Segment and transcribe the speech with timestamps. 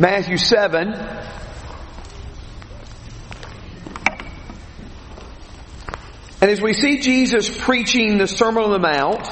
[0.00, 0.94] Matthew 7.
[6.40, 9.28] And as we see Jesus preaching the Sermon on the Mount,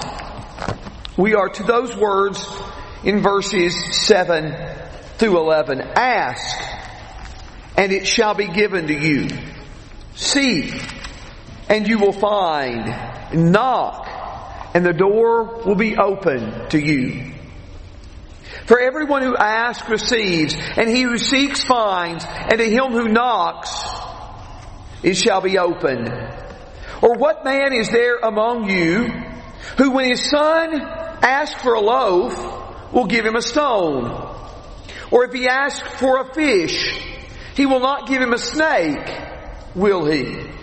[1.17, 2.47] we are to those words
[3.03, 4.55] in verses 7
[5.17, 5.81] through 11.
[5.81, 6.61] Ask,
[7.79, 9.31] and it shall be given to you.
[10.17, 10.75] Seek,
[11.71, 12.95] and you will find.
[13.33, 14.07] Knock,
[14.75, 17.38] and the door will be open to you.
[18.69, 23.75] For everyone who asks receives, and he who seeks finds, and to him who knocks
[25.03, 26.09] it shall be opened.
[27.01, 29.09] Or what man is there among you
[29.79, 34.05] who when his son asks for a loaf will give him a stone?
[35.11, 37.01] Or if he asks for a fish,
[37.55, 39.09] he will not give him a snake,
[39.75, 40.58] will he?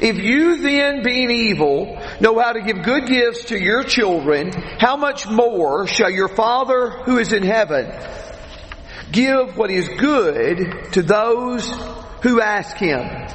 [0.00, 4.96] If you then, being evil, know how to give good gifts to your children, how
[4.96, 7.92] much more shall your Father who is in heaven
[9.12, 11.70] give what is good to those
[12.22, 13.28] who ask him?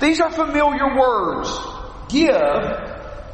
[0.00, 1.56] These are familiar words.
[2.08, 2.34] Give,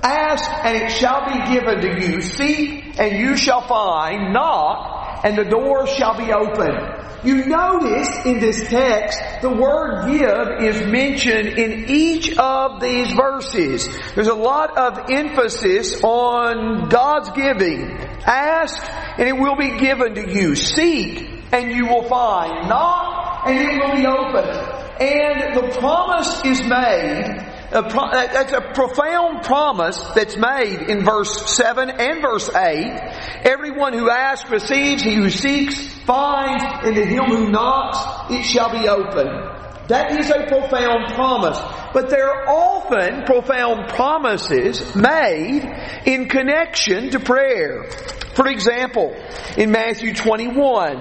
[0.03, 2.21] ask, and it shall be given to you.
[2.21, 4.33] Seek, and you shall find.
[4.33, 7.00] Knock, and the door shall be opened.
[7.23, 13.89] You notice in this text, the word give is mentioned in each of these verses.
[14.15, 17.91] There's a lot of emphasis on God's giving.
[18.25, 18.83] Ask,
[19.19, 20.55] and it will be given to you.
[20.55, 22.69] Seek, and you will find.
[22.69, 24.81] Knock, and it will be opened.
[25.01, 31.55] And the promise is made a pro- that's a profound promise that's made in verse
[31.57, 33.45] 7 and verse 8.
[33.45, 38.71] Everyone who asks receives, he who seeks finds, and to him who knocks it shall
[38.73, 39.61] be opened.
[39.89, 41.59] That is a profound promise.
[41.93, 45.65] But there are often profound promises made
[46.07, 47.91] in connection to prayer.
[48.35, 49.17] For example,
[49.57, 50.97] in Matthew 21,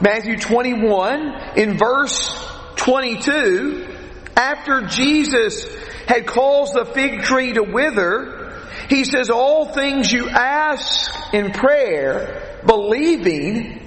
[0.00, 2.32] Matthew 21 in verse
[2.76, 3.88] 22,
[4.36, 5.66] after Jesus
[6.08, 12.58] had caused the fig tree to wither, he says, all things you ask in prayer,
[12.64, 13.86] believing,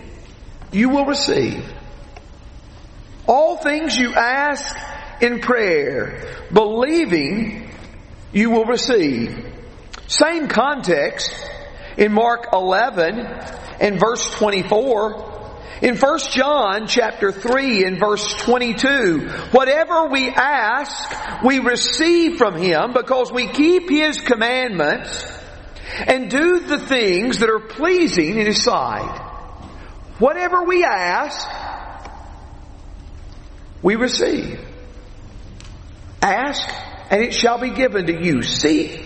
[0.71, 1.65] you will receive.
[3.25, 4.77] All things you ask
[5.19, 7.71] in prayer, believing,
[8.31, 9.43] you will receive.
[10.05, 11.33] Same context
[11.97, 13.17] in Mark 11
[13.79, 15.30] and verse 24.
[15.81, 22.93] In 1 John chapter 3 and verse 22, whatever we ask, we receive from Him
[22.93, 25.25] because we keep His commandments
[26.05, 29.27] and do the things that are pleasing in His sight.
[30.19, 31.49] Whatever we ask,
[33.81, 34.59] we receive.
[36.21, 36.69] Ask
[37.09, 38.43] and it shall be given to you.
[38.43, 39.03] Seek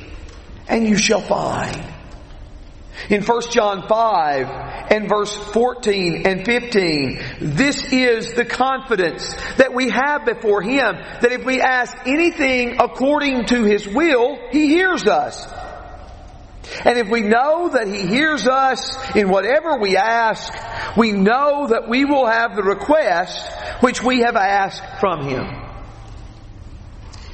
[0.67, 1.94] and you shall find.
[3.09, 9.89] In 1 John 5 and verse 14 and 15, this is the confidence that we
[9.89, 15.45] have before Him that if we ask anything according to His will, He hears us.
[16.83, 20.51] And if we know that He hears us in whatever we ask,
[20.97, 23.51] we know that we will have the request
[23.81, 25.45] which we have asked from Him.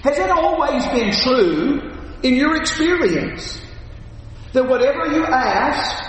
[0.04, 1.92] Has it always been true
[2.24, 3.61] in your experience?
[4.54, 6.04] That whatever you ask,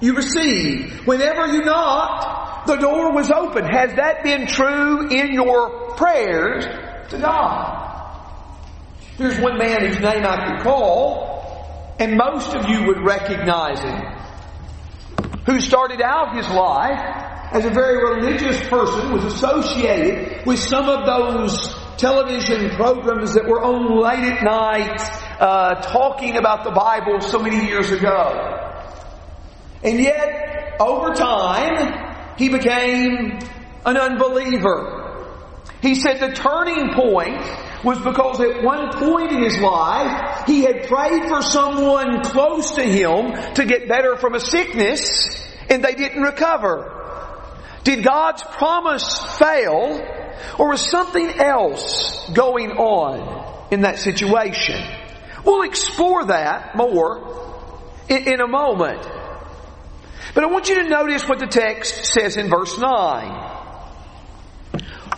[0.00, 1.06] you receive.
[1.06, 3.64] Whenever you knocked, the door was open.
[3.64, 6.64] Has that been true in your prayers
[7.10, 7.80] to God?
[9.16, 14.00] There's one man whose name I could call, and most of you would recognize him,
[15.44, 17.00] who started out his life
[17.52, 23.62] as a very religious person, was associated with some of those television programs that were
[23.62, 25.00] on late at night,
[25.38, 28.56] uh, talking about the Bible so many years ago.
[29.82, 33.38] And yet, over time, he became
[33.84, 34.96] an unbeliever.
[35.82, 37.40] He said the turning point
[37.84, 42.82] was because at one point in his life, he had prayed for someone close to
[42.82, 46.96] him to get better from a sickness, and they didn't recover.
[47.84, 50.19] Did God's promise fail,
[50.58, 54.82] or was something else going on in that situation?
[55.44, 57.72] We'll explore that more
[58.08, 59.06] in, in a moment.
[60.34, 63.58] But I want you to notice what the text says in verse 9.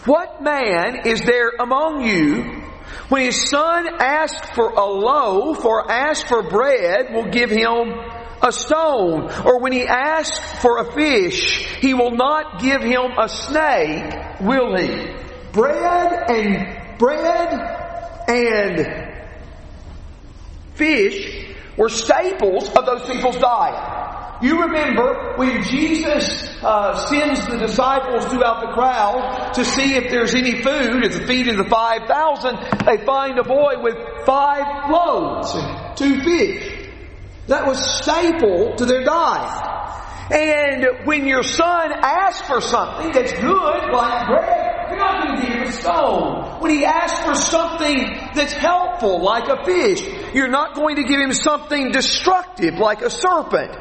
[0.04, 2.62] What man is there among you
[3.08, 7.92] when his son asks for a loaf or asks for bread will give him
[8.42, 9.30] a stone?
[9.44, 14.76] Or when he asks for a fish, he will not give him a snake, will
[14.76, 15.14] he?
[15.52, 17.82] Bread and bread
[18.28, 19.22] and
[20.74, 21.46] fish
[21.76, 24.42] were staples of those people's diet.
[24.42, 30.34] You remember when Jesus uh, sends the disciples throughout the crowd to see if there's
[30.34, 33.96] any food at the feet of the 5,000, they find a boy with
[34.26, 36.81] five loaves and two fish.
[37.48, 39.68] That was staple to their diet.
[40.30, 45.46] And when your son asks for something that's good, like bread, you're not going to
[45.46, 46.60] give him a stone.
[46.60, 47.96] When he asks for something
[48.34, 53.10] that's helpful, like a fish, you're not going to give him something destructive, like a
[53.10, 53.76] serpent.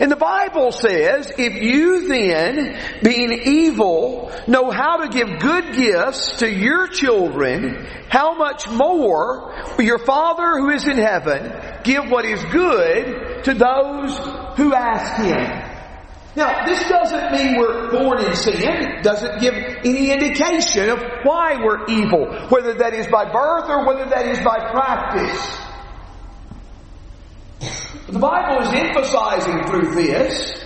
[0.00, 6.38] And the Bible says, if you then, being evil, know how to give good gifts
[6.38, 11.52] to your children, how much more will your Father who is in heaven
[11.82, 14.16] give what is good to those
[14.56, 15.68] who ask Him?
[16.36, 18.54] Now, this doesn't mean we're born in sin.
[18.62, 23.84] It doesn't give any indication of why we're evil, whether that is by birth or
[23.84, 25.67] whether that is by practice.
[28.08, 30.58] The Bible is emphasizing through this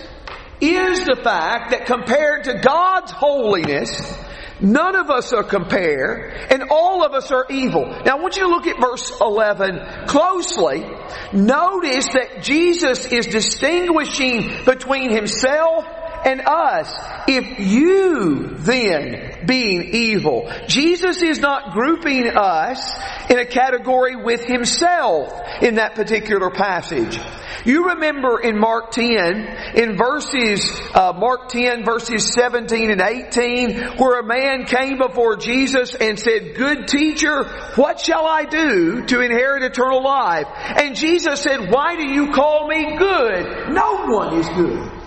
[0.61, 4.17] is the fact that compared to God's holiness,
[4.61, 7.85] none of us are compared, and all of us are evil.
[8.05, 10.85] Now I want you to look at verse 11 closely.
[11.33, 15.85] Notice that Jesus is distinguishing between himself
[16.25, 16.93] and us.
[17.27, 22.93] If you then being evil, Jesus is not grouping us
[23.29, 25.31] in a category with himself
[25.61, 27.19] in that particular passage.
[27.65, 34.19] You remember in Mark 10, in verses, uh, Mark 10 verses 17 and 18, where
[34.19, 39.63] a man came before Jesus and said, good teacher, what shall I do to inherit
[39.63, 40.47] eternal life?
[40.53, 43.69] And Jesus said, why do you call me good?
[43.69, 45.02] No one is good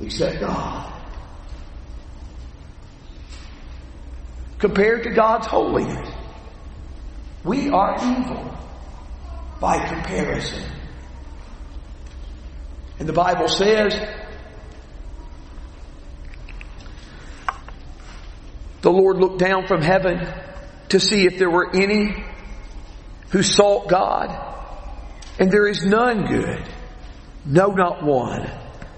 [0.00, 0.92] except God.
[4.58, 6.08] Compared to God's holiness,
[7.44, 8.58] we are evil
[9.60, 10.62] by comparison.
[12.98, 13.94] And the Bible says,
[18.80, 20.26] the Lord looked down from heaven
[20.90, 22.24] to see if there were any
[23.30, 24.30] who sought God.
[25.38, 26.62] And there is none good.
[27.44, 28.50] No, not one.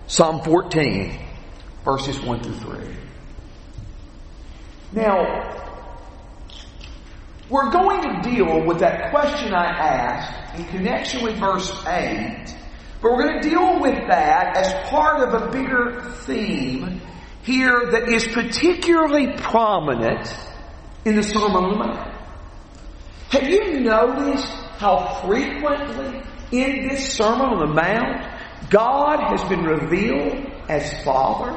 [0.09, 1.19] Psalm 14,
[1.85, 2.97] verses 1 through 3.
[4.93, 5.67] Now,
[7.49, 12.55] we're going to deal with that question I asked in connection with verse 8,
[13.03, 17.01] but we're going to deal with that as part of a bigger theme
[17.43, 20.33] here that is particularly prominent
[21.05, 22.15] in the Sermon on the Mount.
[23.31, 26.23] Have you noticed how frequently
[26.53, 28.36] in this Sermon on the Mount
[28.71, 31.57] God has been revealed as Father.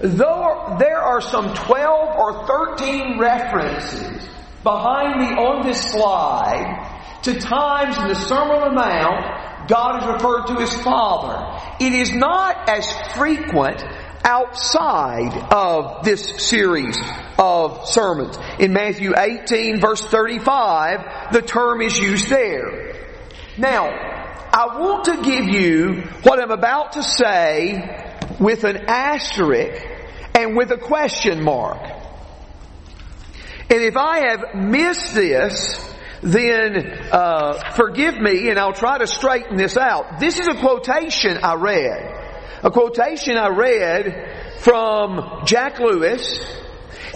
[0.00, 4.28] Though there are some 12 or 13 references
[4.62, 10.08] behind me on this slide to times in the Sermon on the Mount, God is
[10.08, 11.60] referred to as Father.
[11.80, 13.82] It is not as frequent
[14.24, 16.96] outside of this series
[17.38, 18.38] of sermons.
[18.58, 22.94] In Matthew 18 verse 35, the term is used there.
[23.56, 24.17] Now,
[24.58, 29.86] I want to give you what I'm about to say with an asterisk
[30.34, 31.80] and with a question mark.
[33.70, 35.78] And if I have missed this,
[36.22, 36.76] then
[37.12, 40.18] uh, forgive me and I'll try to straighten this out.
[40.18, 42.60] This is a quotation I read.
[42.64, 46.36] A quotation I read from Jack Lewis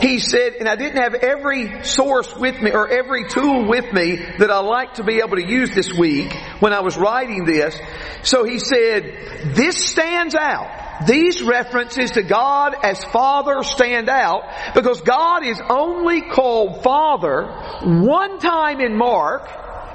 [0.01, 4.17] he said, and I didn't have every source with me or every tool with me
[4.39, 7.79] that I like to be able to use this week when I was writing this.
[8.23, 11.07] So he said, this stands out.
[11.07, 17.47] These references to God as Father stand out because God is only called Father
[17.83, 19.49] one time in Mark,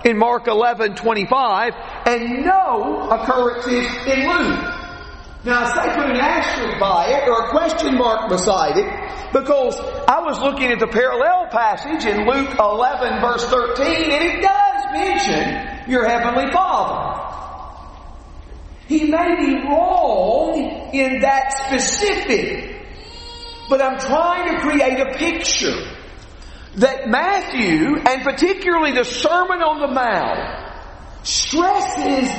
[0.06, 1.74] in Mark 11, 25,
[2.06, 4.74] and no occurrences in Luke.
[5.44, 9.80] Now, I say put an asterisk by it or a question mark beside it because
[10.08, 14.84] I was looking at the parallel passage in Luke 11 verse 13 and it does
[14.94, 17.24] mention your Heavenly Father.
[18.88, 22.86] He may be wrong in that specific,
[23.70, 25.76] but I'm trying to create a picture
[26.76, 32.30] that Matthew, and particularly the Sermon on the Mount, stresses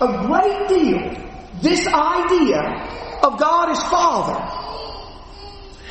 [0.00, 1.26] a great deal
[1.62, 2.60] this idea
[3.22, 4.55] of God as Father.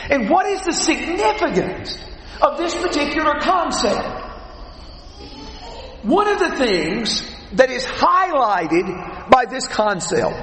[0.09, 1.97] And what is the significance
[2.41, 4.24] of this particular concept?
[6.03, 10.35] One of the things that is highlighted by this concept,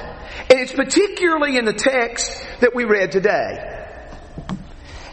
[0.50, 3.68] and it's particularly in the text that we read today,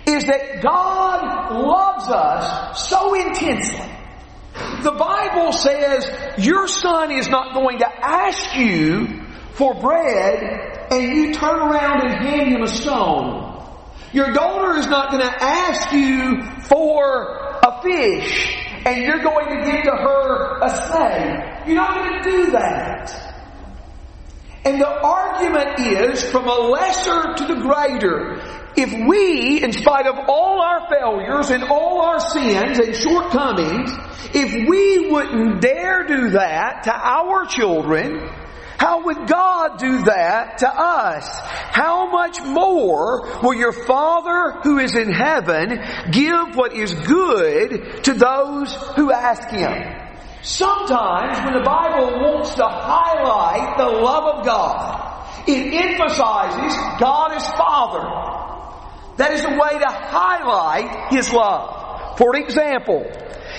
[0.08, 3.86] is that God loves us so intensely.
[4.82, 9.22] The Bible says your son is not going to ask you
[9.54, 13.49] for bread and you turn around and hand him a stone.
[14.12, 19.72] Your daughter is not going to ask you for a fish and you're going to
[19.72, 21.68] give to her a snake.
[21.68, 23.36] You're not going to do that.
[24.66, 28.42] And the argument is from a lesser to the greater.
[28.76, 33.92] If we, in spite of all our failures and all our sins and shortcomings,
[34.34, 38.30] if we wouldn't dare do that to our children,
[38.80, 41.28] how would God do that to us?
[41.28, 48.14] How much more will your Father who is in heaven give what is good to
[48.14, 49.74] those who ask Him?
[50.44, 57.46] Sometimes when the Bible wants to highlight the love of God, it emphasizes God as
[57.48, 59.18] Father.
[59.18, 61.79] That is a way to highlight His love.
[62.20, 63.10] For example,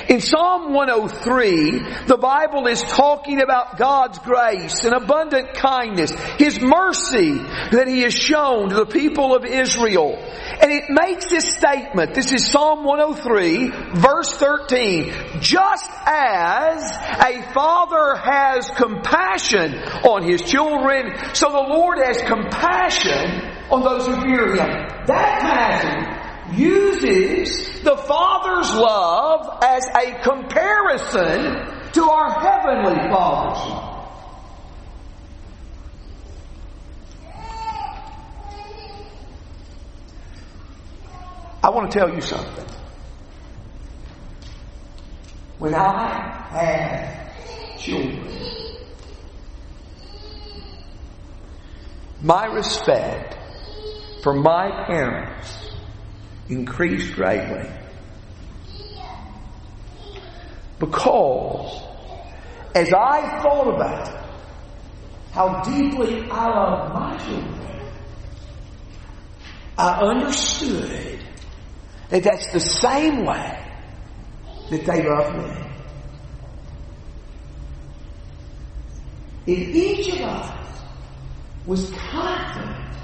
[0.07, 7.39] in Psalm 103, the Bible is talking about God's grace and abundant kindness, His mercy
[7.39, 10.15] that He has shown to the people of Israel.
[10.61, 16.83] And it makes this statement, this is Psalm 103, verse 13, just as
[17.19, 19.73] a father has compassion
[20.05, 23.41] on his children, so the Lord has compassion
[23.71, 25.07] on those who fear Him.
[25.07, 26.20] That passage
[26.57, 33.91] uses the Father's love as a comparison to our Heavenly Father's love.
[41.63, 42.67] I want to tell you something.
[45.59, 48.27] When I have children,
[52.23, 53.37] my respect
[54.23, 55.60] for my parents
[56.51, 57.69] increased greatly.
[60.79, 61.83] Because
[62.75, 64.27] as I thought about
[65.33, 67.61] how deeply I love my children,
[69.79, 71.21] I understood
[72.09, 73.67] that that's the same way
[74.71, 75.67] that they love me.
[79.47, 80.83] If each of us
[81.67, 82.97] was confident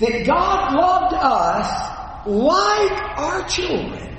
[0.00, 4.16] that God loved us like our children.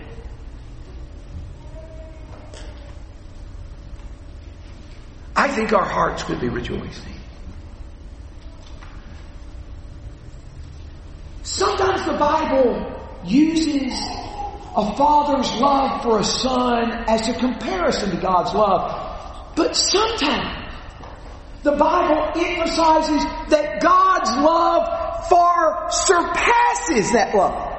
[5.36, 7.13] I think our hearts would be rejoicing.
[11.43, 13.93] Sometimes the Bible uses
[14.75, 19.55] a father's love for a son as a comparison to God's love.
[19.55, 20.74] But sometimes
[21.63, 24.99] the Bible emphasizes that God's love
[25.29, 27.69] far surpasses that love.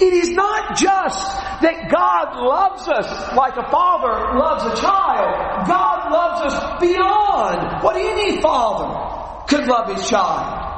[0.00, 5.68] It is not just that God loves us like a father loves a child.
[5.68, 10.72] God loves us beyond what any father could love his child.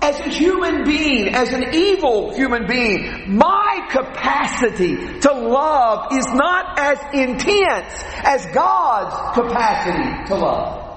[0.00, 6.78] As a human being, as an evil human being, my capacity to love is not
[6.78, 10.87] as intense as God's capacity to love.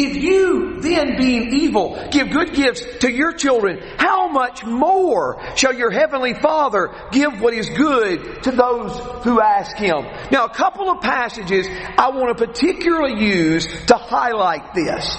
[0.00, 5.74] If you then being evil give good gifts to your children, how much more shall
[5.74, 10.04] your heavenly Father give what is good to those who ask Him?
[10.30, 15.16] Now a couple of passages I want to particularly use to highlight this.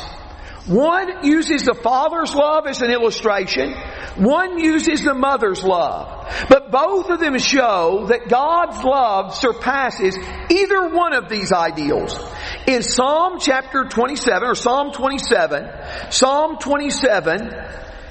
[0.69, 3.73] One uses the father's love as an illustration.
[4.17, 6.31] One uses the mother's love.
[6.47, 10.15] But both of them show that God's love surpasses
[10.51, 12.19] either one of these ideals.
[12.67, 17.49] In Psalm chapter 27 or Psalm 27, Psalm 27,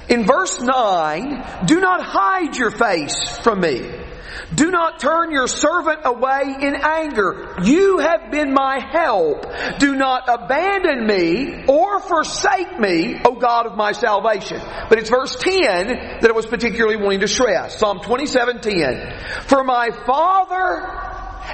[0.09, 4.08] in verse 9, do not hide your face from me.
[4.53, 7.55] Do not turn your servant away in anger.
[7.63, 9.45] You have been my help.
[9.79, 14.61] Do not abandon me or forsake me, O God of my salvation.
[14.89, 15.87] But it's verse 10
[16.21, 17.77] that I was particularly wanting to stress.
[17.79, 19.19] Psalm 27, 10.
[19.47, 21.09] For my father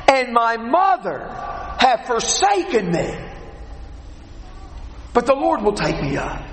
[0.08, 1.30] and my mother
[1.80, 3.32] have forsaken me.
[5.14, 6.44] But the Lord will take me up.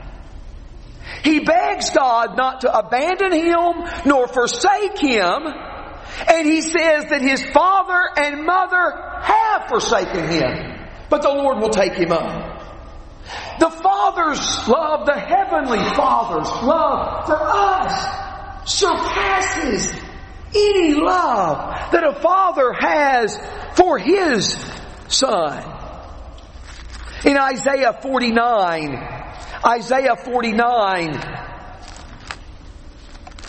[1.25, 5.43] He begs God not to abandon him nor forsake him
[6.29, 8.93] and he says that his father and mother
[9.23, 12.53] have forsaken him, but the Lord will take him up.
[13.59, 19.93] The Father's love, the Heavenly Father's love for us surpasses
[20.55, 23.39] any love that a father has
[23.75, 24.57] for his
[25.09, 25.63] son.
[27.25, 28.97] In Isaiah 49,
[29.65, 31.43] Isaiah 49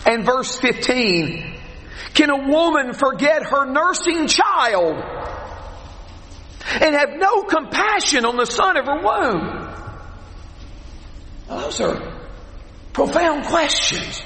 [0.06, 1.53] and verse 15,
[2.14, 4.94] can a woman forget her nursing child
[6.80, 9.74] and have no compassion on the son of her womb?
[11.48, 12.14] Those are
[12.92, 14.22] profound questions.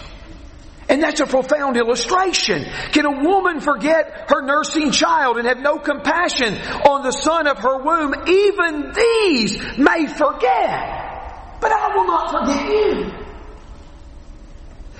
[0.90, 2.64] And that's a profound illustration.
[2.92, 6.54] Can a woman forget her nursing child and have no compassion
[6.88, 8.14] on the son of her womb?
[8.26, 11.58] Even these may forget.
[11.60, 13.27] But I will not forget you.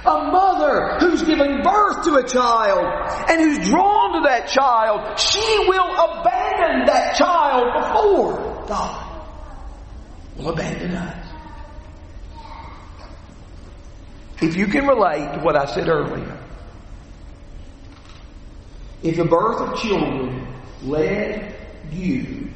[0.09, 5.59] A mother who's given birth to a child and who's drawn to that child, she
[5.69, 9.23] will abandon that child before God
[10.37, 11.27] will abandon us.
[14.41, 16.39] If you can relate to what I said earlier,
[19.03, 20.47] if the birth of children
[20.83, 21.55] led
[21.93, 22.51] you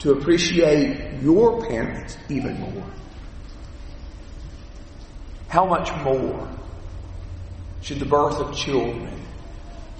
[0.00, 2.84] to appreciate your parents even more,
[5.52, 6.48] how much more
[7.82, 9.12] should the birth of children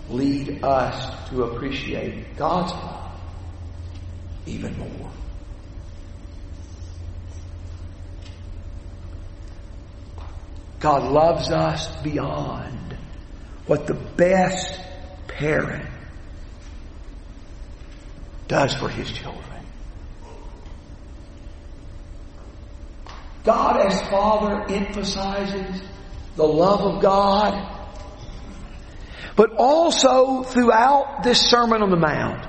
[0.08, 3.12] lead us to appreciate God's love
[4.46, 5.10] even more?
[10.80, 12.96] God loves us beyond
[13.66, 14.80] what the best
[15.28, 15.86] parent
[18.48, 19.51] does for his children.
[23.44, 25.82] God as Father emphasizes
[26.36, 27.68] the love of God,
[29.36, 32.46] but also throughout this Sermon on the Mount,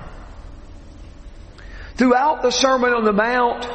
[1.96, 3.68] throughout the Sermon on the Mount,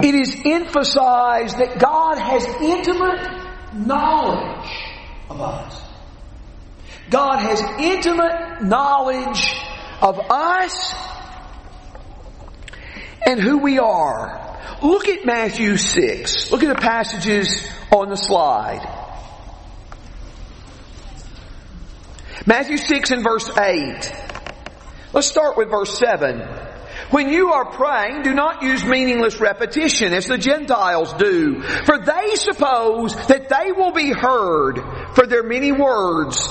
[0.00, 3.42] it is emphasized that God has intimate
[3.74, 4.70] knowledge
[5.28, 5.82] of us.
[7.10, 9.54] God has intimate knowledge
[10.00, 10.94] of us
[13.26, 14.51] and who we are.
[14.82, 16.50] Look at Matthew 6.
[16.50, 18.88] Look at the passages on the slide.
[22.46, 24.12] Matthew 6 and verse 8.
[25.12, 26.40] Let's start with verse 7.
[27.10, 32.34] When you are praying, do not use meaningless repetition as the Gentiles do, for they
[32.34, 34.80] suppose that they will be heard
[35.14, 36.42] for their many words.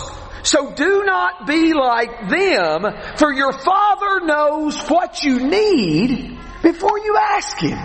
[0.44, 2.86] So do not be like them,
[3.18, 7.78] for your Father knows what you need before you ask Him.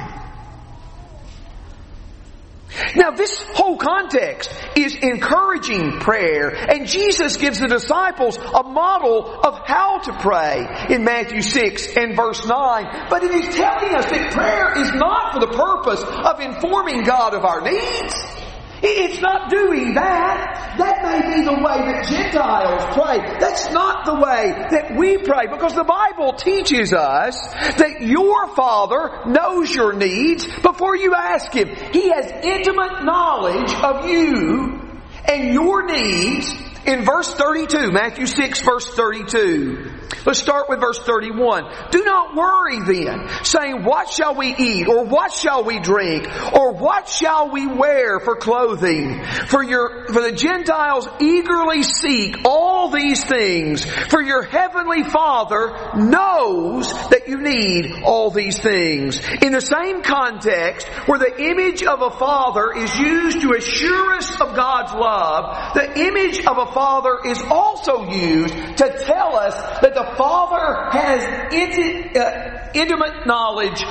[2.95, 9.61] Now this whole context is encouraging prayer and Jesus gives the disciples a model of
[9.67, 13.07] how to pray in Matthew 6 and verse 9.
[13.11, 17.35] But it is telling us that prayer is not for the purpose of informing God
[17.35, 18.36] of our needs.
[18.83, 20.77] It's not doing that.
[20.79, 23.39] That may be the way that Gentiles pray.
[23.41, 27.37] That's not the way that we pray because the Bible teaches us
[27.77, 31.69] that your Father knows your needs before you ask Him.
[31.93, 34.81] He has intimate knowledge of you
[35.27, 36.53] and your needs
[36.85, 39.96] in verse 32, Matthew 6 verse 32.
[40.25, 41.91] Let's start with verse 31.
[41.91, 44.89] Do not worry then, saying, what shall we eat?
[44.89, 46.27] Or what shall we drink?
[46.53, 49.25] Or what shall we wear for clothing?
[49.47, 53.85] For your, for the Gentiles eagerly seek all these things.
[53.85, 59.21] For your heavenly Father knows that you need all these things.
[59.43, 64.41] In the same context, where the image of a father is used to assure us
[64.41, 69.95] of God's love, the image of a father is also used to tell us that
[69.95, 73.83] the Father has inti- uh, intimate knowledge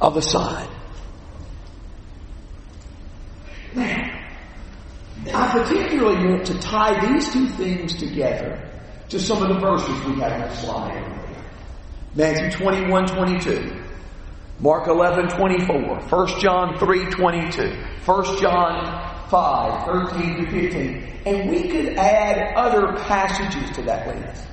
[0.00, 0.68] of the Son.
[3.74, 4.20] Now,
[5.34, 8.68] I particularly want to tie these two things together
[9.10, 11.20] to some of the verses we have on the slide
[12.14, 13.82] Matthew 21, 22.
[14.58, 16.00] Mark 11, 24.
[16.00, 17.84] 1 John 3, 22.
[18.04, 21.12] 1 John 5, 13 to 15.
[21.26, 24.44] And we could add other passages to that list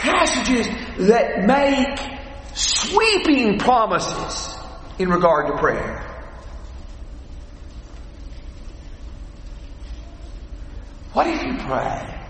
[0.00, 0.66] passages
[1.08, 1.98] that make
[2.54, 4.56] sweeping promises
[4.98, 6.06] in regard to prayer.
[11.12, 12.20] What if you pray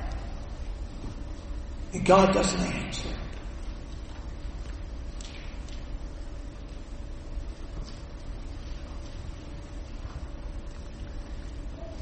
[1.93, 3.09] and God doesn't answer?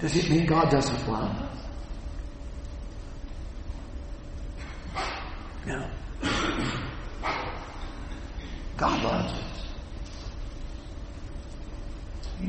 [0.00, 1.47] Does it mean God doesn't love?
[8.76, 9.64] God loves us.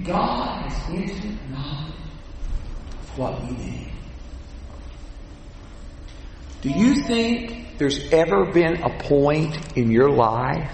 [0.05, 1.93] God has intimate knowledge
[3.01, 3.91] of what we need.
[6.61, 10.71] Do you think there's ever been a point in your life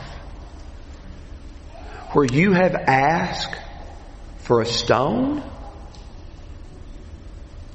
[2.11, 3.55] where you have asked
[4.39, 5.43] for a stone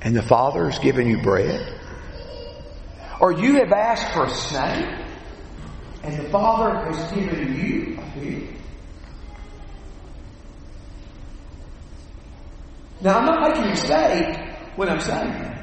[0.02, 1.79] and the Father has given you bread?
[3.20, 4.86] Or you have asked for a snake
[6.02, 8.48] And the Father has given you a fish.
[13.02, 14.38] Now, I'm not making a mistake
[14.76, 15.58] when I'm saying.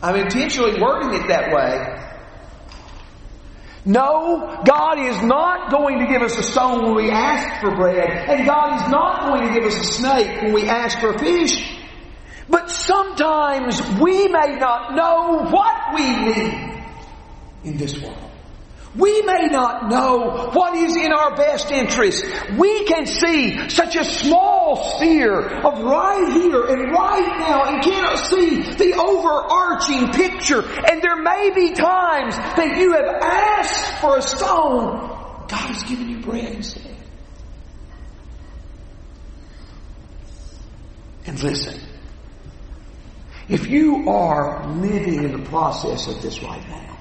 [0.00, 2.04] I'm intentionally wording it that way.
[3.84, 8.10] No, God is not going to give us a stone when we ask for bread,
[8.28, 11.18] and God is not going to give us a snake when we ask for a
[11.18, 11.77] fish.
[12.50, 16.84] But sometimes we may not know what we need
[17.64, 18.28] in this world.
[18.96, 22.24] We may not know what is in our best interest.
[22.56, 28.18] We can see such a small sphere of right here and right now and cannot
[28.18, 30.62] see the overarching picture.
[30.90, 34.96] And there may be times that you have asked for a stone.
[35.48, 36.96] God has given you bread instead.
[41.26, 41.78] And listen,
[43.48, 46.98] if you are living in the process of this right now,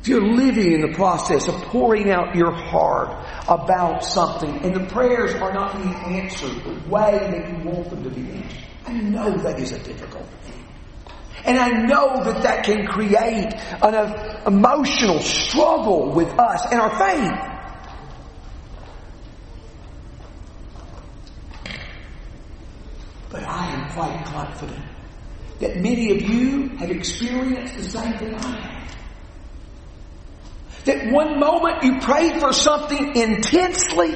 [0.00, 3.10] if you're living in the process of pouring out your heart
[3.48, 8.04] about something and the prayers are not being answered the way that you want them
[8.04, 10.64] to be answered, I know that is a difficult thing.
[11.44, 17.58] And I know that that can create an emotional struggle with us and our faith.
[23.30, 24.84] But I am quite confident
[25.58, 28.96] that many of you have experienced the same thing I have.
[30.84, 34.14] That one moment you prayed for something intensely,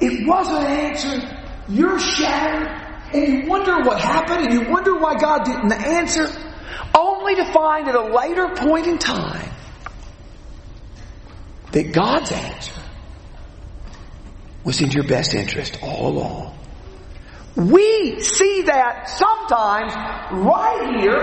[0.00, 1.22] it wasn't answered,
[1.66, 2.68] you're shattered,
[3.14, 6.28] and you wonder what happened, and you wonder why God didn't answer,
[6.94, 9.50] only to find at a later point in time
[11.70, 12.82] that God's answer
[14.62, 16.58] was in your best interest all along.
[17.56, 19.94] We see that sometimes
[20.32, 21.20] right here,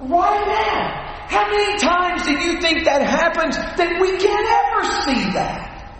[0.00, 1.10] right now.
[1.28, 5.94] How many times do you think that happens that we can't ever see that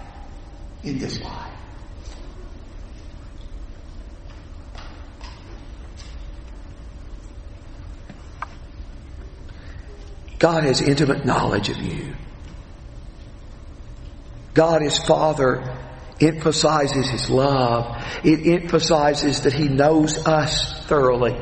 [0.83, 1.51] in this life?
[10.40, 12.14] God has intimate knowledge of you.
[14.55, 15.79] God is Father
[16.21, 18.05] emphasizes His love.
[18.25, 21.37] It emphasizes that He knows us thoroughly.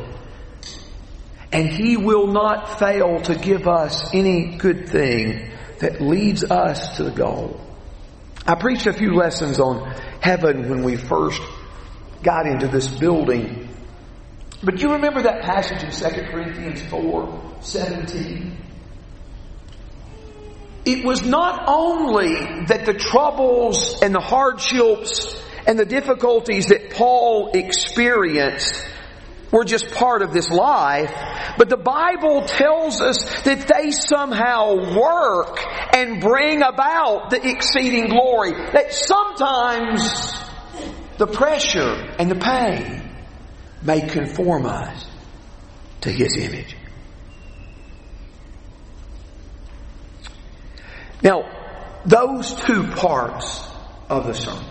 [1.53, 7.05] And He will not fail to give us any good thing that leads us to
[7.05, 7.61] the goal.
[8.47, 11.43] I preached a few lessons on heaven when we first
[12.23, 13.69] got into this building.
[14.62, 18.67] But you remember that passage in 2 Corinthians 4 17?
[20.88, 27.51] It was not only that the troubles and the hardships and the difficulties that Paul
[27.53, 28.88] experienced
[29.53, 31.12] were just part of this life,
[31.59, 35.62] but the Bible tells us that they somehow work
[35.94, 38.53] and bring about the exceeding glory.
[38.72, 40.33] That sometimes
[41.18, 43.14] the pressure and the pain
[43.83, 45.05] may conform us
[46.01, 46.78] to His image.
[51.22, 53.66] Now, those two parts
[54.09, 54.64] of the sermon,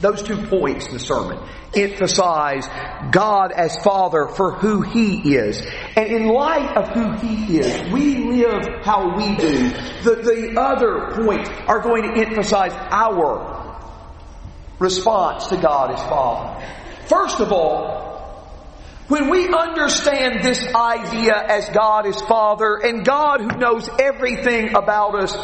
[0.00, 1.38] those two points in the sermon,
[1.74, 2.66] emphasize
[3.10, 5.60] God as Father for who He is.
[5.96, 9.68] And in light of who He is, we live how we do.
[10.02, 13.80] The, the other points are going to emphasize our
[14.78, 16.66] response to God as Father.
[17.06, 18.13] First of all,
[19.08, 25.14] when we understand this idea as God is Father and God who knows everything about
[25.14, 25.36] us,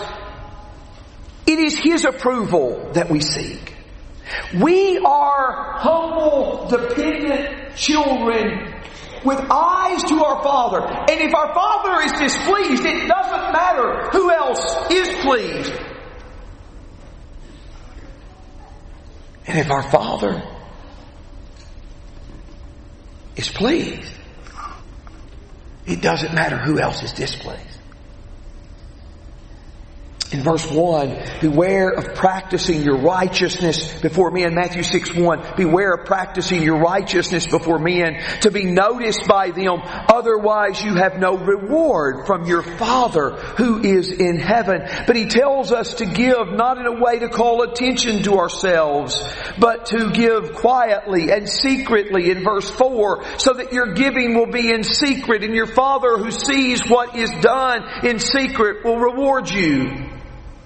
[1.47, 3.75] it is His approval that we seek.
[4.59, 8.75] We are humble, dependent children
[9.25, 10.81] with eyes to our Father.
[10.81, 15.73] And if our Father is displeased, it doesn't matter who else is pleased.
[19.47, 20.43] And if our Father
[23.37, 24.13] is pleased,
[25.87, 27.70] it doesn't matter who else is displeased.
[30.33, 34.55] In verse 1, beware of practicing your righteousness before men.
[34.55, 39.81] Matthew 6 1, beware of practicing your righteousness before men to be noticed by them.
[39.83, 44.83] Otherwise you have no reward from your Father who is in heaven.
[45.05, 49.21] But he tells us to give not in a way to call attention to ourselves,
[49.59, 54.71] but to give quietly and secretly in verse 4 so that your giving will be
[54.71, 60.20] in secret and your Father who sees what is done in secret will reward you.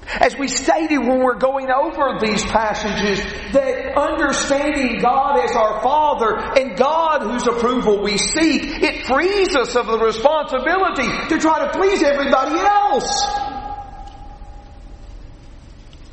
[0.07, 6.37] As we stated when we're going over these passages, that understanding God as our Father
[6.61, 11.73] and God whose approval we seek, it frees us of the responsibility to try to
[11.73, 13.25] please everybody else.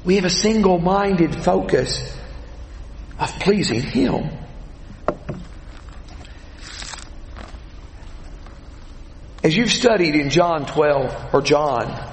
[0.03, 2.01] We have a single-minded focus
[3.19, 4.29] of pleasing Him.
[9.43, 12.10] As you've studied in John 12, or John,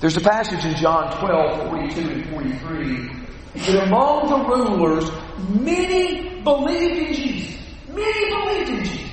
[0.00, 3.20] there's a passage in John 12, 42 and 43
[3.54, 5.10] that among the rulers,
[5.50, 7.60] many believed in Jesus.
[7.88, 9.10] Many believed in Jesus.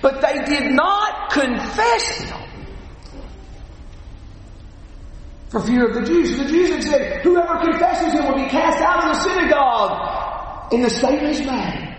[0.00, 2.38] But they did not confess Him
[5.48, 6.38] for fear of the Jews.
[6.38, 10.72] The Jews had said, whoever confesses Him will be cast out of the synagogue.
[10.72, 11.96] And the statement is made.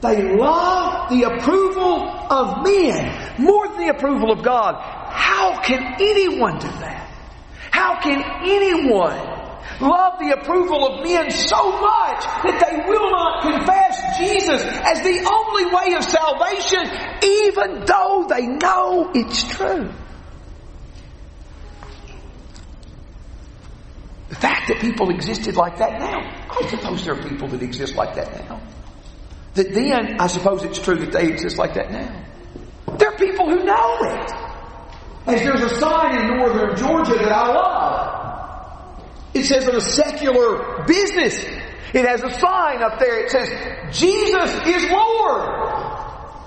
[0.00, 4.97] They love the approval of men more than the approval of God.
[5.18, 7.10] How can anyone do that?
[7.72, 9.18] How can anyone
[9.80, 15.18] love the approval of men so much that they will not confess Jesus as the
[15.26, 16.86] only way of salvation
[17.22, 19.90] even though they know it's true?
[24.28, 27.96] The fact that people existed like that now, I suppose there are people that exist
[27.96, 28.60] like that now.
[29.54, 32.24] That then, I suppose it's true that they exist like that now.
[32.98, 34.47] There are people who know it.
[35.28, 39.04] As there's a sign in northern Georgia that I love.
[39.34, 41.38] It says in a secular business,
[41.92, 43.24] it has a sign up there.
[43.24, 43.48] It says,
[43.96, 45.48] Jesus is Lord.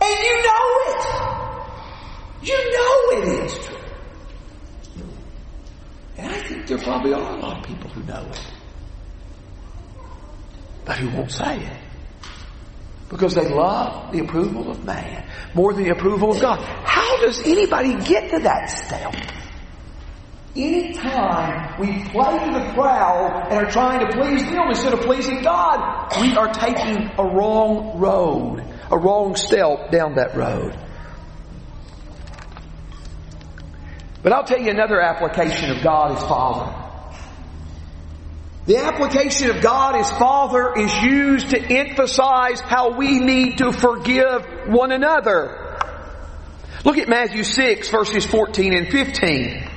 [0.02, 1.06] And you know it.
[2.41, 3.78] You know it is true.
[6.17, 8.41] And I think there probably are a lot of people who know it.
[10.86, 11.78] But who won't say it.
[13.12, 16.62] Because they love the approval of man more than the approval of God.
[16.62, 19.13] How does anybody get to that step?
[20.56, 25.41] Anytime we play to the crowd and are trying to please them instead of pleasing
[25.41, 30.78] God, we are taking a wrong road, a wrong step down that road.
[34.24, 36.81] But I'll tell you another application of God as Father.
[38.67, 44.45] The application of God as Father is used to emphasize how we need to forgive
[44.67, 45.80] one another.
[46.86, 49.67] Look at Matthew 6 verses 14 and 15.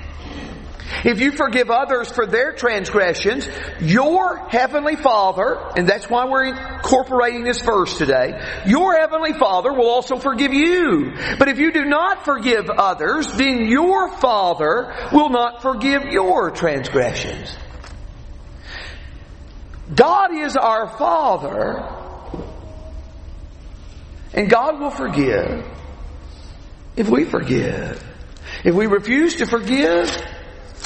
[1.02, 3.48] If you forgive others for their transgressions,
[3.80, 9.88] your heavenly Father, and that's why we're incorporating this verse today, your heavenly Father will
[9.88, 11.14] also forgive you.
[11.38, 17.56] But if you do not forgive others, then your Father will not forgive your transgressions.
[19.92, 21.88] God is our Father,
[24.32, 25.66] and God will forgive
[26.96, 28.02] if we forgive.
[28.64, 30.10] If we refuse to forgive,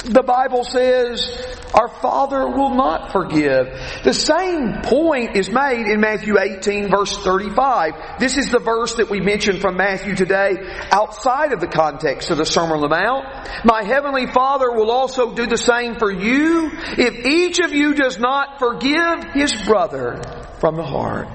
[0.05, 1.29] the Bible says
[1.73, 3.67] our Father will not forgive.
[4.03, 8.19] The same point is made in Matthew 18 verse 35.
[8.19, 10.55] This is the verse that we mentioned from Matthew today
[10.91, 13.65] outside of the context of the Sermon on the Mount.
[13.65, 18.17] My Heavenly Father will also do the same for you if each of you does
[18.19, 20.21] not forgive his brother
[20.59, 21.27] from the heart.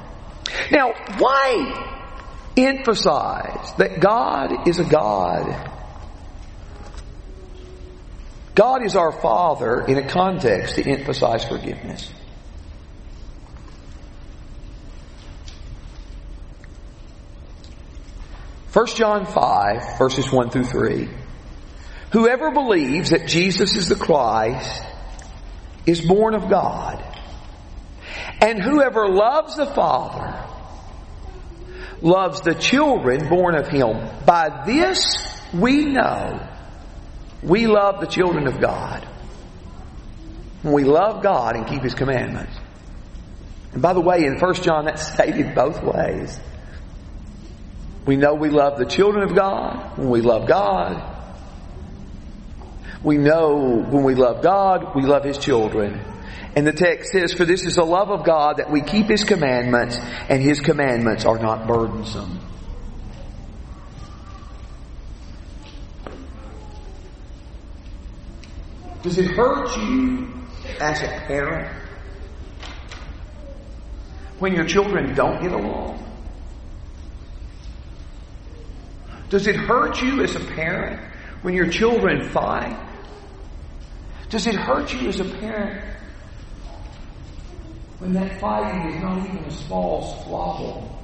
[0.71, 1.91] Now, why
[2.57, 5.74] emphasize that God is a God
[8.55, 12.11] God is our Father in a context to emphasize forgiveness.
[18.69, 21.09] First John 5, verses 1 through 3.
[22.13, 24.85] Whoever believes that Jesus is the Christ
[25.87, 27.05] is born of God.
[28.41, 30.45] And whoever loves the Father
[32.03, 34.09] loves the children born of him.
[34.27, 36.54] By this we know
[37.45, 39.07] we love the children of God.
[40.63, 42.57] We love God and keep His commandments.
[43.75, 46.41] And by the way, in 1 John, that's stated both ways.
[48.07, 51.13] We know we love the children of God when we love God.
[53.03, 56.01] We know when we love God, we love His children.
[56.57, 59.25] And the text says, For this is the love of God that we keep His
[59.25, 62.41] commandments, and His commandments are not burdensome.
[69.05, 70.33] Does it hurt you
[70.81, 71.71] as a parent
[74.39, 76.03] when your children don't get along?
[79.29, 81.03] Does it hurt you as a parent
[81.43, 82.79] when your children fight?
[84.31, 85.85] Does it hurt you as a parent
[87.99, 90.99] when that fighting is not even a small squabble,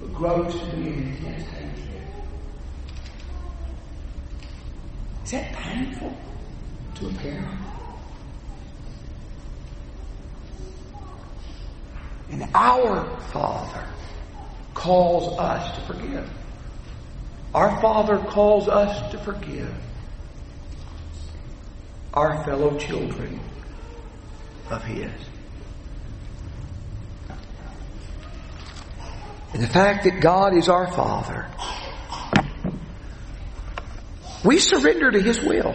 [0.00, 1.72] but grows to be an intense hatred?
[5.32, 6.14] that painful
[6.96, 7.58] to a parent?
[12.30, 13.86] And our Father
[14.74, 16.30] calls us to forgive.
[17.54, 19.74] Our Father calls us to forgive
[22.14, 23.40] our fellow children
[24.70, 25.10] of His.
[29.52, 31.46] And the fact that God is our Father,
[34.44, 35.74] we surrender to His will.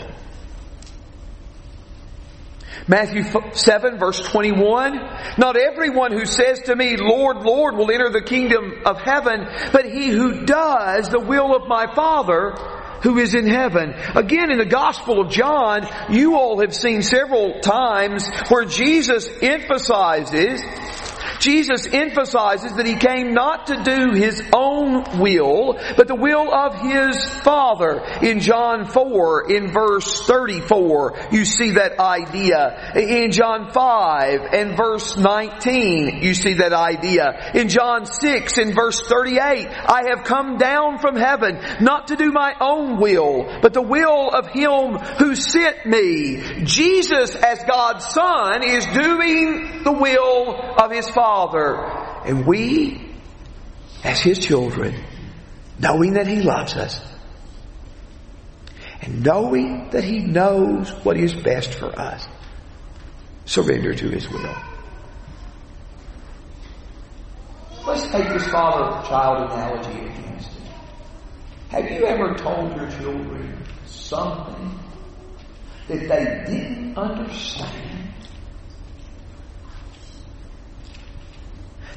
[2.88, 3.23] Matthew
[3.54, 4.95] 7 verse 21,
[5.38, 9.86] Not everyone who says to me, Lord, Lord, will enter the kingdom of heaven, but
[9.86, 12.56] he who does the will of my Father
[13.04, 13.93] who is in heaven.
[14.15, 20.62] Again, in the Gospel of John, you all have seen several times where Jesus emphasizes
[21.39, 26.80] Jesus emphasizes that he came not to do his own will, but the will of
[26.82, 28.02] his Father.
[28.21, 32.93] In John 4, in verse 34, you see that idea.
[32.95, 37.52] In John 5 and verse 19, you see that idea.
[37.54, 42.32] In John 6 in verse 38, I have come down from heaven not to do
[42.32, 46.63] my own will, but the will of him who sent me.
[46.63, 51.26] Jesus as God's Son is doing the will of his Father.
[51.27, 51.75] Father.
[52.25, 53.01] And we,
[54.01, 54.95] as His children,
[55.77, 57.01] knowing that He loves us,
[59.01, 62.25] and knowing that He knows what is best for us,
[63.43, 64.55] surrender to His will.
[67.85, 70.71] Let's take this father-child analogy against it.
[71.67, 74.79] Have you ever told your children something
[75.89, 78.07] that they didn't understand?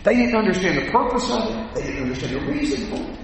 [0.03, 1.75] They didn't understand the purpose of it.
[1.75, 3.19] They didn't understand the reason for it.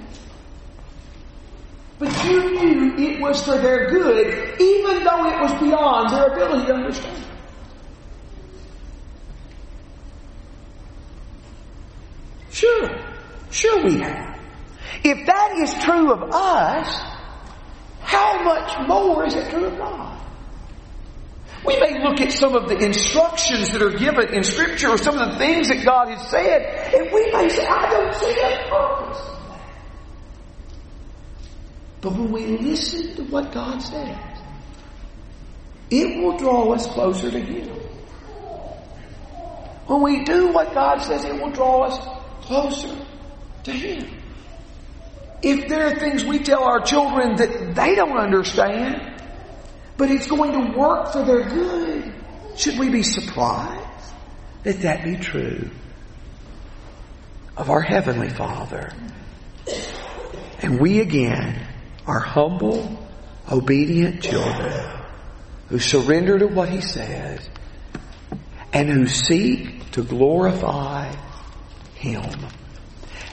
[1.98, 6.66] But you knew it was for their good, even though it was beyond their ability
[6.66, 7.24] to understand.
[12.50, 12.88] Sure.
[13.50, 14.38] Sure we have.
[15.02, 17.00] If that is true of us,
[18.00, 20.25] how much more is it true of God?
[21.66, 25.18] We may look at some of the instructions that are given in Scripture or some
[25.18, 28.68] of the things that God has said, and we may say, I don't see a
[28.70, 29.36] purpose.
[32.00, 34.16] But when we listen to what God says,
[35.90, 37.68] it will draw us closer to Him.
[39.86, 41.98] When we do what God says, it will draw us
[42.42, 42.96] closer
[43.64, 44.08] to Him.
[45.42, 49.15] If there are things we tell our children that they don't understand,
[49.96, 52.12] but it's going to work for their good.
[52.56, 54.12] Should we be surprised
[54.62, 55.70] that that be true
[57.56, 58.92] of our Heavenly Father?
[60.60, 61.66] And we again
[62.06, 63.06] are humble,
[63.50, 65.02] obedient children
[65.68, 67.48] who surrender to what He says
[68.72, 71.14] and who seek to glorify
[71.94, 72.30] Him.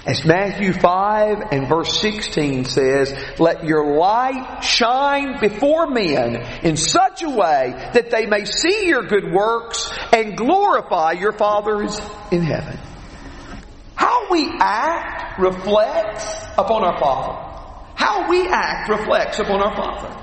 [0.06, 7.24] As Matthew 5 and verse 16 says, let your light shine before men in such
[7.24, 11.88] a way that they may see your good works and glorify your Father
[12.32, 12.78] in heaven.
[13.96, 17.54] How we act reflects upon our Father.
[17.96, 20.23] How we act reflects upon our Father.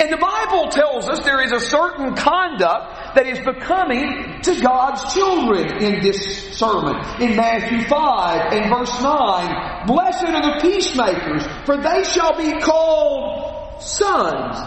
[0.00, 5.12] And the Bible tells us there is a certain conduct that is becoming to God's
[5.12, 6.96] children in this sermon.
[7.20, 13.82] In Matthew 5 and verse 9, Blessed are the peacemakers, for they shall be called
[13.82, 14.58] sons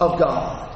[0.00, 0.75] of God.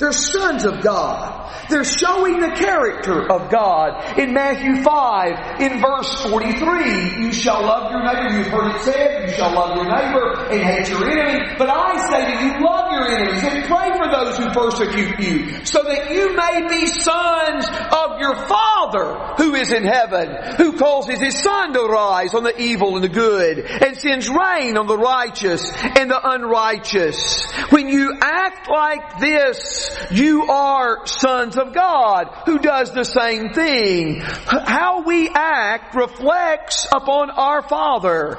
[0.00, 1.36] They're sons of God.
[1.68, 4.18] They're showing the character of God.
[4.18, 8.38] In Matthew 5, in verse 43, you shall love your neighbor.
[8.38, 11.54] You've heard it said, you shall love your neighbor and hate your enemy.
[11.58, 15.64] But I say to you, love your enemies and pray for those who persecute you,
[15.66, 21.20] so that you may be sons of your Father who is in heaven, who causes
[21.20, 24.96] his sun to rise on the evil and the good, and sends rain on the
[24.96, 27.50] righteous and the unrighteous.
[27.70, 34.20] When you act like this, you are sons of God who does the same thing.
[34.20, 38.36] How we act reflects upon our Father.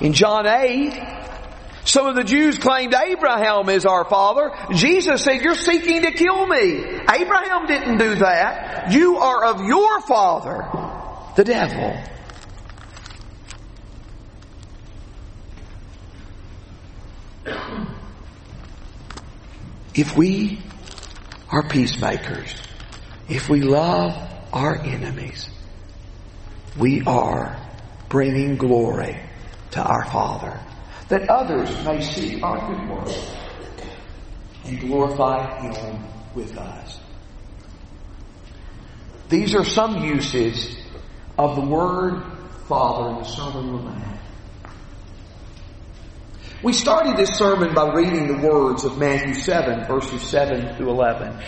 [0.00, 1.24] In John 8,
[1.84, 4.52] some of the Jews claimed Abraham is our father.
[4.74, 6.82] Jesus said, you're seeking to kill me.
[6.82, 8.90] Abraham didn't do that.
[8.90, 10.66] You are of your father,
[11.36, 11.94] the devil.
[19.94, 20.58] If we
[21.54, 22.52] are peacemakers,
[23.28, 24.12] if we love
[24.52, 25.48] our enemies,
[26.76, 27.56] we are
[28.08, 29.16] bringing glory
[29.70, 30.58] to our Father,
[31.10, 33.36] that others may see our good works
[34.64, 36.02] and glorify Him
[36.34, 36.98] with us.
[39.28, 40.76] These are some uses
[41.38, 42.20] of the word
[42.66, 44.13] Father in the Sermon on the.
[46.64, 51.38] We started this sermon by reading the words of Matthew 7, verses 7 through 11.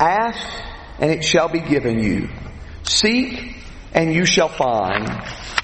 [0.00, 0.48] Ask,
[0.98, 2.30] and it shall be given you.
[2.84, 3.54] Seek,
[3.92, 5.06] and you shall find.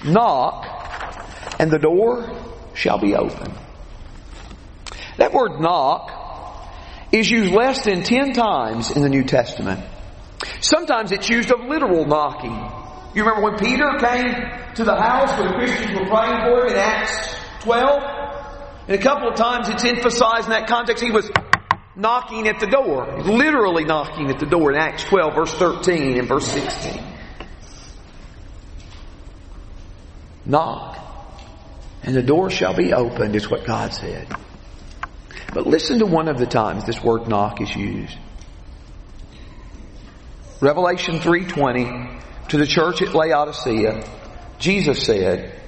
[0.05, 0.67] Knock,
[1.59, 2.37] and the door
[2.75, 3.55] shall be open.
[5.17, 6.69] That word knock
[7.13, 9.81] is used less than ten times in the New Testament.
[10.61, 12.53] Sometimes it's used of literal knocking.
[13.15, 16.73] You remember when Peter came to the house where the Christians were praying for him
[16.73, 18.14] in Acts 12?
[18.87, 21.31] And a couple of times it's emphasized in that context he was
[21.97, 23.23] knocking at the door.
[23.23, 27.03] Literally knocking at the door in Acts 12 verse 13 and verse 16.
[30.47, 30.99] Knock
[32.03, 34.29] and the door shall be opened is what God said.
[35.55, 38.19] But listen to one of the times this word knock is used.
[40.61, 44.05] Revelation 3:20 to the church at Laodicea,
[44.59, 45.59] Jesus said,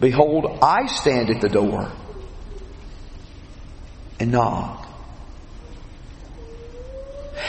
[0.00, 1.90] "Behold, I stand at the door
[4.20, 4.86] and knock.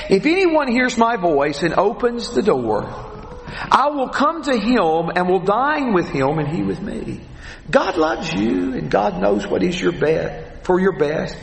[0.10, 2.86] If anyone hears my voice and opens the door,
[3.72, 7.22] I will come to him and will dine with him and he with me."
[7.70, 11.38] God loves you and God knows what is your best, for your best.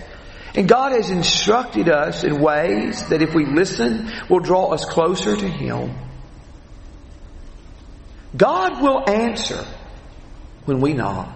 [0.55, 5.37] And God has instructed us in ways that if we listen will draw us closer
[5.37, 5.95] to Him.
[8.37, 9.65] God will answer
[10.65, 11.29] when we knock.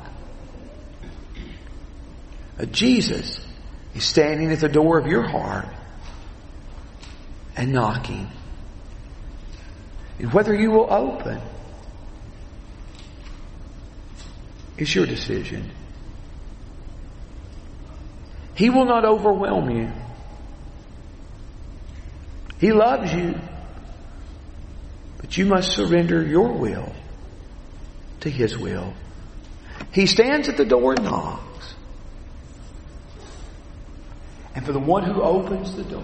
[2.59, 3.41] Uh, Jesus
[3.95, 5.69] is standing at the door of your heart
[7.57, 8.29] and knocking.
[10.19, 11.41] And whether you will open
[14.79, 15.71] It's your decision.
[18.55, 19.91] He will not overwhelm you.
[22.61, 23.35] He loves you.
[25.19, 26.93] But you must surrender your will
[28.21, 28.95] to His will.
[29.93, 31.75] He stands at the door and knocks.
[34.55, 36.03] And for the one who opens the door,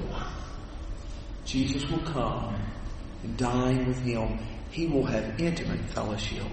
[1.44, 2.54] Jesus will come
[3.22, 4.38] and dine with Him.
[4.70, 6.46] He will have intimate fellowship.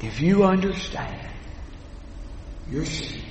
[0.00, 1.28] If you understand
[2.70, 3.22] your sin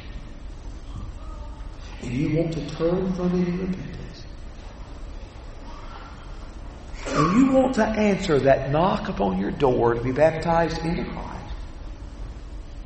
[2.02, 4.26] and you want to turn from it in repentance,
[7.08, 11.33] and you want to answer that knock upon your door to be baptized into Christ,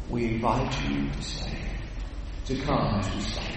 [0.10, 1.58] we invite you to stand,
[2.45, 3.57] to come as we stand.